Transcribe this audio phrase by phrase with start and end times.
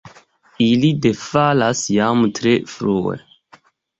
[0.67, 3.15] Ili defalas jam tre frue.